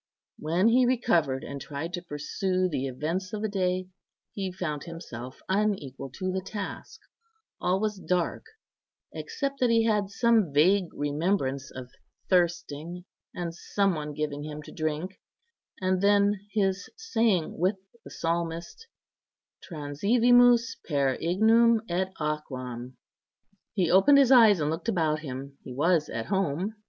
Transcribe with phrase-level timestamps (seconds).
[0.39, 3.87] When he recovered, and tried to pursue the events of the day,
[4.33, 6.99] he found himself unequal to the task;
[7.59, 8.43] all was dark,
[9.13, 11.91] except that he had some vague remembrance of
[12.31, 15.19] thirsting, and some one giving him to drink,
[15.79, 18.87] and then his saying with the Psalmist,
[19.63, 22.93] "Transivimus per ignem et aquam."
[23.75, 25.59] He opened his eyes and looked about him.
[25.63, 26.73] He was at home.